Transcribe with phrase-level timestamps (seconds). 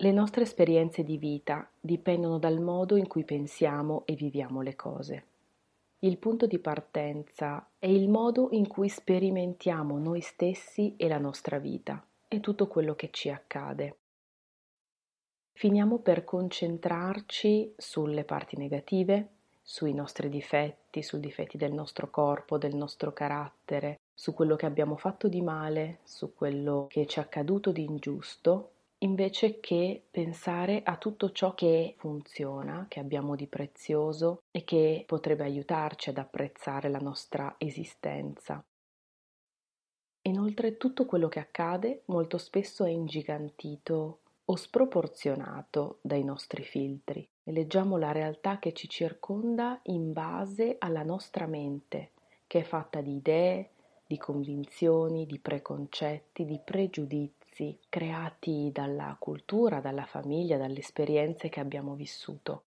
[0.00, 5.24] Le nostre esperienze di vita dipendono dal modo in cui pensiamo e viviamo le cose.
[5.98, 11.58] Il punto di partenza è il modo in cui sperimentiamo noi stessi e la nostra
[11.58, 13.96] vita e tutto quello che ci accade.
[15.50, 19.30] Finiamo per concentrarci sulle parti negative,
[19.60, 24.96] sui nostri difetti, sui difetti del nostro corpo, del nostro carattere, su quello che abbiamo
[24.96, 30.96] fatto di male, su quello che ci è accaduto di ingiusto invece che pensare a
[30.96, 36.98] tutto ciò che funziona, che abbiamo di prezioso e che potrebbe aiutarci ad apprezzare la
[36.98, 38.64] nostra esistenza.
[40.22, 47.96] Inoltre tutto quello che accade molto spesso è ingigantito o sproporzionato dai nostri filtri leggiamo
[47.96, 52.12] la realtà che ci circonda in base alla nostra mente,
[52.46, 53.70] che è fatta di idee,
[54.06, 61.58] di convinzioni, di preconcetti, di pregiudizi prezzi creati dalla cultura, dalla famiglia, dalle esperienze che
[61.58, 62.62] abbiamo vissuto.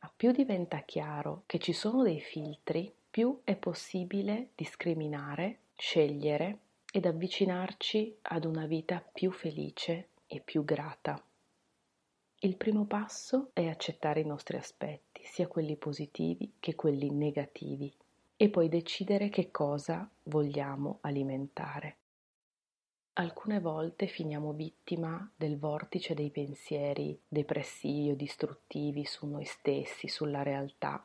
[0.00, 6.58] Ma più diventa chiaro che ci sono dei filtri, più è possibile discriminare, scegliere
[6.92, 11.20] ed avvicinarci ad una vita più felice e più grata.
[12.40, 17.92] Il primo passo è accettare i nostri aspetti, sia quelli positivi che quelli negativi,
[18.36, 21.97] e poi decidere che cosa vogliamo alimentare.
[23.20, 30.44] Alcune volte finiamo vittima del vortice dei pensieri depressivi o distruttivi su noi stessi, sulla
[30.44, 31.04] realtà.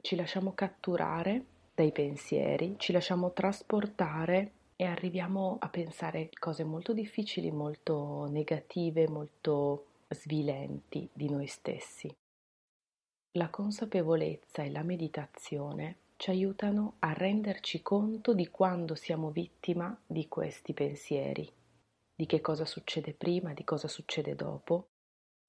[0.00, 7.50] Ci lasciamo catturare dai pensieri, ci lasciamo trasportare e arriviamo a pensare cose molto difficili,
[7.50, 12.08] molto negative, molto svilenti di noi stessi.
[13.32, 20.26] La consapevolezza e la meditazione ci aiutano a renderci conto di quando siamo vittima di
[20.26, 21.48] questi pensieri,
[22.12, 24.88] di che cosa succede prima, di cosa succede dopo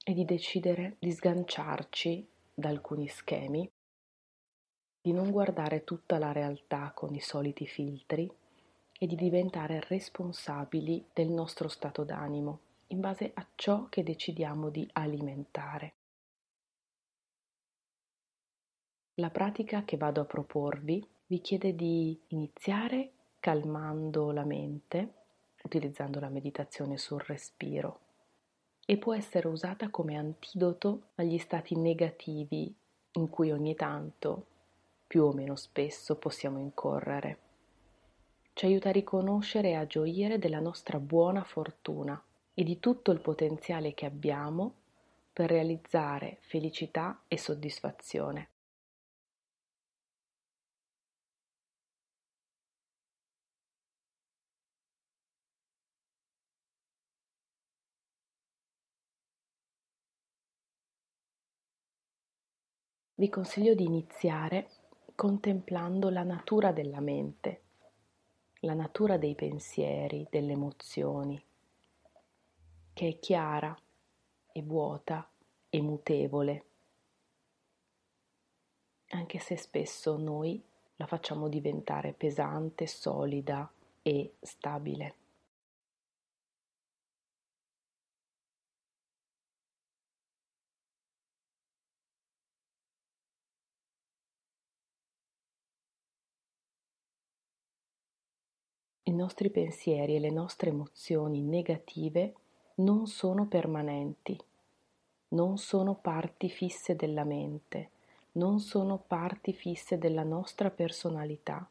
[0.05, 3.67] e di decidere di sganciarci da alcuni schemi,
[5.01, 8.31] di non guardare tutta la realtà con i soliti filtri
[8.93, 14.87] e di diventare responsabili del nostro stato d'animo in base a ciò che decidiamo di
[14.93, 15.98] alimentare.
[19.19, 25.13] La pratica che vado a proporvi vi chiede di iniziare calmando la mente,
[25.63, 27.99] utilizzando la meditazione sul respiro
[28.85, 32.73] e può essere usata come antidoto agli stati negativi
[33.11, 34.45] in cui ogni tanto,
[35.05, 37.37] più o meno spesso, possiamo incorrere.
[38.53, 43.19] Ci aiuta a riconoscere e a gioire della nostra buona fortuna e di tutto il
[43.19, 44.75] potenziale che abbiamo
[45.33, 48.51] per realizzare felicità e soddisfazione.
[63.19, 64.69] Vi consiglio di iniziare
[65.13, 67.61] contemplando la natura della mente,
[68.61, 71.43] la natura dei pensieri, delle emozioni,
[72.93, 73.77] che è chiara
[74.53, 75.29] e vuota
[75.69, 76.65] e mutevole,
[79.09, 80.63] anche se spesso noi
[80.95, 83.69] la facciamo diventare pesante, solida
[84.01, 85.18] e stabile.
[99.09, 102.35] I nostri pensieri e le nostre emozioni negative
[102.75, 104.39] non sono permanenti,
[105.29, 107.89] non sono parti fisse della mente,
[108.33, 111.67] non sono parti fisse della nostra personalità,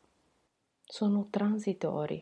[0.85, 2.21] sono transitori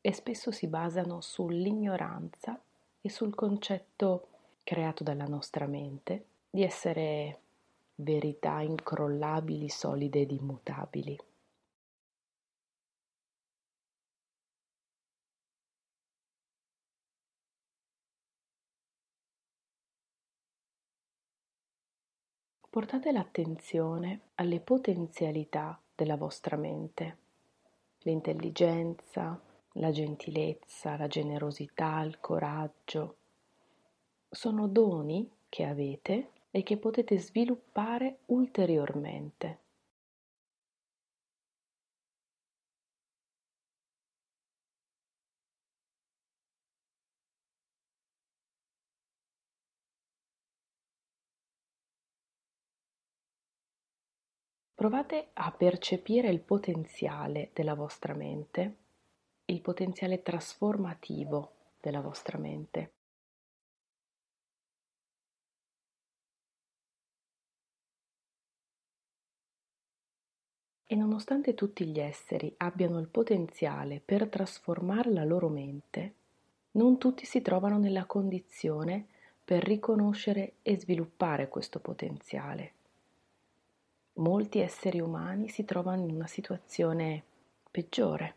[0.00, 2.58] e spesso si basano sull'ignoranza
[3.02, 4.28] e sul concetto
[4.64, 7.38] creato dalla nostra mente di essere
[7.96, 11.18] verità incrollabili, solide ed immutabili.
[22.70, 27.16] Portate l'attenzione alle potenzialità della vostra mente,
[28.02, 29.40] l'intelligenza,
[29.72, 33.16] la gentilezza, la generosità, il coraggio.
[34.30, 39.58] Sono doni che avete e che potete sviluppare ulteriormente.
[54.80, 58.76] Provate a percepire il potenziale della vostra mente,
[59.44, 62.92] il potenziale trasformativo della vostra mente.
[70.86, 76.14] E nonostante tutti gli esseri abbiano il potenziale per trasformare la loro mente,
[76.70, 79.08] non tutti si trovano nella condizione
[79.44, 82.78] per riconoscere e sviluppare questo potenziale.
[84.20, 87.24] Molti esseri umani si trovano in una situazione
[87.70, 88.34] peggiore,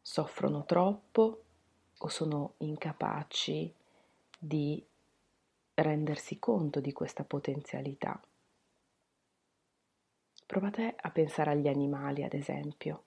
[0.00, 1.42] soffrono troppo
[1.98, 3.74] o sono incapaci
[4.38, 4.80] di
[5.74, 8.22] rendersi conto di questa potenzialità.
[10.46, 13.02] Provate a pensare agli animali, ad esempio.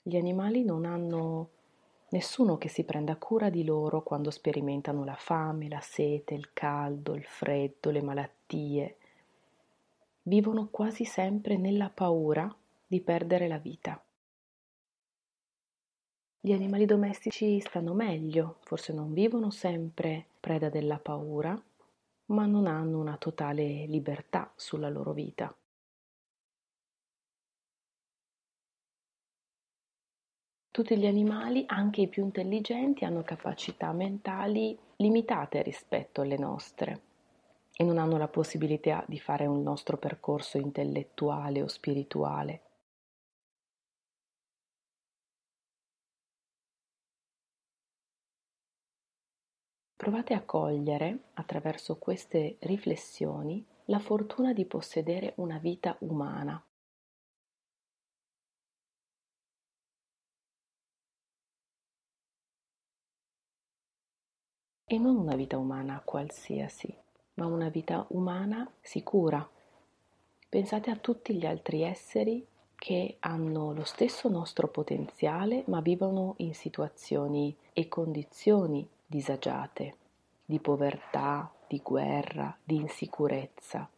[0.00, 1.50] Gli animali non hanno
[2.10, 7.16] nessuno che si prenda cura di loro quando sperimentano la fame, la sete, il caldo,
[7.16, 8.97] il freddo, le malattie.
[10.28, 12.54] Vivono quasi sempre nella paura
[12.86, 13.98] di perdere la vita.
[16.38, 21.58] Gli animali domestici stanno meglio, forse non vivono sempre preda della paura,
[22.26, 25.56] ma non hanno una totale libertà sulla loro vita.
[30.70, 37.07] Tutti gli animali, anche i più intelligenti, hanno capacità mentali limitate rispetto alle nostre
[37.80, 42.62] e non hanno la possibilità di fare un nostro percorso intellettuale o spirituale.
[49.94, 56.60] Provate a cogliere, attraverso queste riflessioni, la fortuna di possedere una vita umana.
[64.84, 66.92] E non una vita umana qualsiasi,
[67.38, 69.48] ma una vita umana sicura.
[70.48, 72.44] Pensate a tutti gli altri esseri
[72.74, 79.96] che hanno lo stesso nostro potenziale, ma vivono in situazioni e condizioni disagiate,
[80.44, 83.88] di povertà, di guerra, di insicurezza,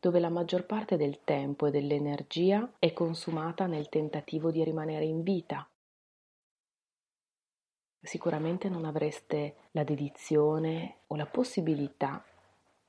[0.00, 5.22] dove la maggior parte del tempo e dell'energia è consumata nel tentativo di rimanere in
[5.22, 5.66] vita.
[8.00, 12.24] Sicuramente non avreste la dedizione o la possibilità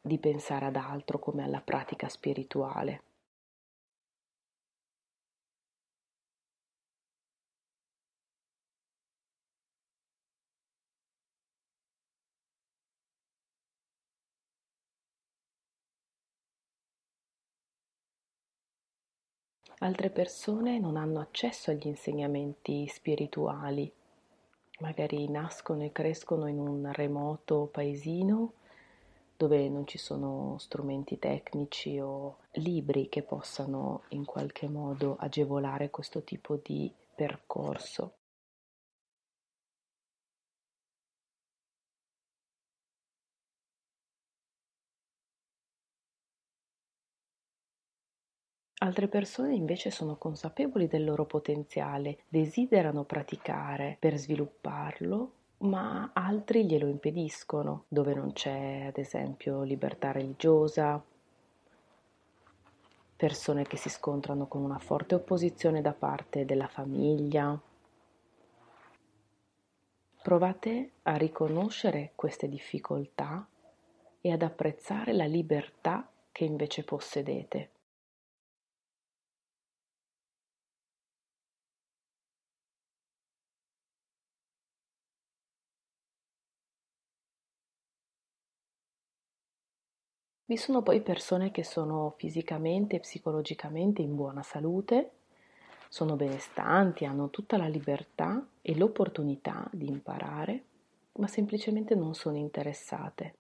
[0.06, 3.04] di pensare ad altro come alla pratica spirituale.
[19.80, 23.90] Altre persone non hanno accesso agli insegnamenti spirituali,
[24.80, 28.54] magari nascono e crescono in un remoto paesino
[29.38, 36.24] dove non ci sono strumenti tecnici o libri che possano in qualche modo agevolare questo
[36.24, 38.14] tipo di percorso.
[48.84, 55.32] Altre persone invece sono consapevoli del loro potenziale, desiderano praticare per svilupparlo,
[55.64, 61.02] ma altri glielo impediscono, dove non c'è ad esempio libertà religiosa,
[63.16, 67.58] persone che si scontrano con una forte opposizione da parte della famiglia.
[70.22, 73.46] Provate a riconoscere queste difficoltà
[74.20, 77.70] e ad apprezzare la libertà che invece possedete.
[90.54, 95.14] Vi sono poi persone che sono fisicamente e psicologicamente in buona salute,
[95.90, 100.64] sono benestanti, hanno tutta la libertà e l'opportunità di imparare,
[101.14, 103.34] ma semplicemente non sono interessate.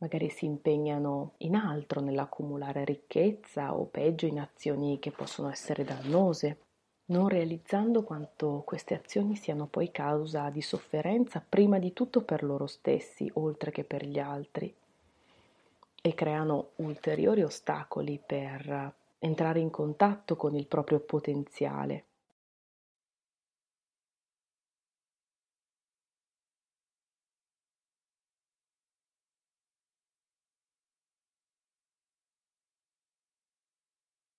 [0.00, 6.58] Magari si impegnano in altro, nell'accumulare ricchezza o peggio in azioni che possono essere dannose,
[7.06, 12.66] non realizzando quanto queste azioni siano poi causa di sofferenza prima di tutto per loro
[12.66, 14.72] stessi, oltre che per gli altri,
[16.02, 22.04] e creano ulteriori ostacoli per entrare in contatto con il proprio potenziale.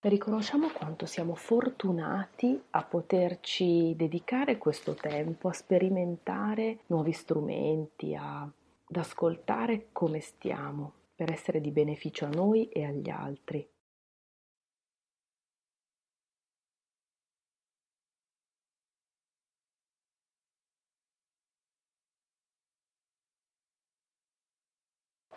[0.03, 8.95] Riconosciamo quanto siamo fortunati a poterci dedicare questo tempo a sperimentare nuovi strumenti, a, ad
[8.95, 13.70] ascoltare come stiamo per essere di beneficio a noi e agli altri.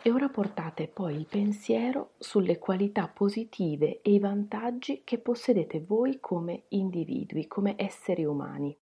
[0.06, 6.20] E ora portate poi il pensiero sulle qualità positive e i vantaggi che possedete voi
[6.20, 8.76] come individui, come esseri umani.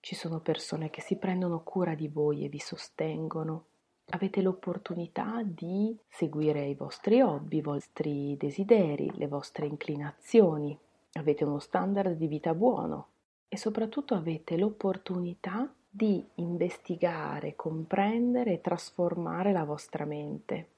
[0.00, 3.66] Ci sono persone che si prendono cura di voi e vi sostengono.
[4.06, 10.76] Avete l'opportunità di seguire i vostri hobby, i vostri desideri, le vostre inclinazioni.
[11.12, 13.08] Avete uno standard di vita buono
[13.48, 20.68] e soprattutto avete l'opportunità di investigare, comprendere e trasformare la vostra mente.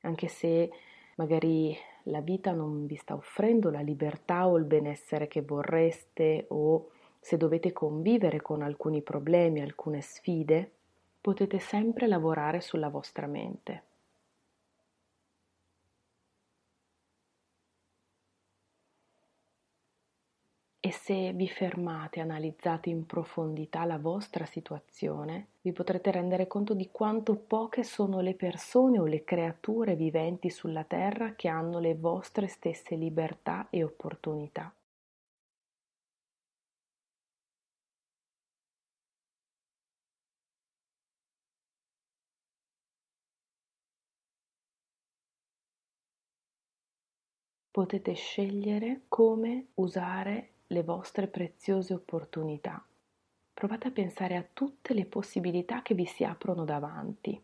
[0.00, 0.70] Anche se
[1.16, 6.90] magari la vita non vi sta offrendo la libertà o il benessere che vorreste o
[7.20, 10.72] se dovete convivere con alcuni problemi, alcune sfide,
[11.20, 13.87] potete sempre lavorare sulla vostra mente.
[20.88, 26.72] E se vi fermate e analizzate in profondità la vostra situazione, vi potrete rendere conto
[26.72, 31.94] di quanto poche sono le persone o le creature viventi sulla Terra che hanno le
[31.94, 34.72] vostre stesse libertà e opportunità.
[47.70, 52.84] Potete scegliere come usare le vostre preziose opportunità.
[53.54, 57.40] Provate a pensare a tutte le possibilità che vi si aprono davanti.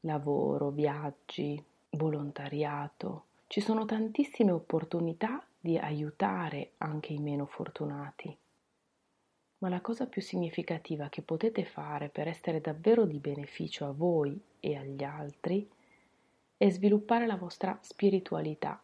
[0.00, 3.24] Lavoro, viaggi, volontariato.
[3.46, 8.34] Ci sono tantissime opportunità di aiutare anche i meno fortunati.
[9.58, 14.40] Ma la cosa più significativa che potete fare per essere davvero di beneficio a voi
[14.58, 15.68] e agli altri
[16.56, 18.82] è sviluppare la vostra spiritualità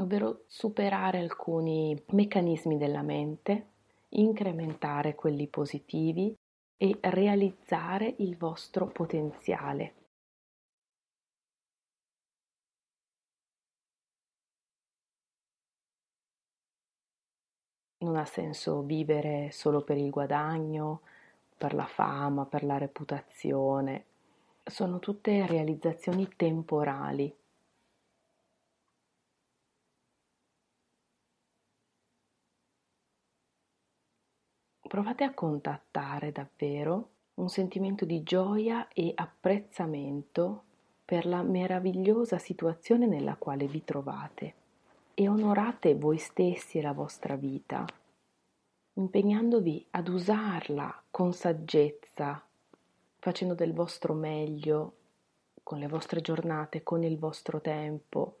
[0.00, 3.66] ovvero superare alcuni meccanismi della mente,
[4.10, 6.34] incrementare quelli positivi
[6.76, 9.94] e realizzare il vostro potenziale.
[18.00, 21.00] Non ha senso vivere solo per il guadagno,
[21.56, 24.04] per la fama, per la reputazione.
[24.64, 27.34] Sono tutte realizzazioni temporali
[34.88, 40.64] provate a contattare davvero un sentimento di gioia e apprezzamento
[41.04, 44.54] per la meravigliosa situazione nella quale vi trovate
[45.14, 47.84] e onorate voi stessi e la vostra vita,
[48.94, 52.44] impegnandovi ad usarla con saggezza,
[53.18, 54.94] facendo del vostro meglio
[55.62, 58.36] con le vostre giornate, con il vostro tempo,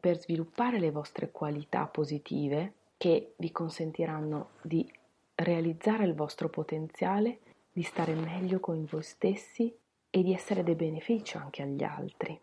[0.00, 4.90] per sviluppare le vostre qualità positive che vi consentiranno di
[5.38, 7.40] realizzare il vostro potenziale,
[7.70, 9.72] di stare meglio con voi stessi
[10.10, 12.38] e di essere di beneficio anche agli altri.